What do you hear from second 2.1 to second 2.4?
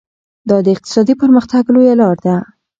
ده.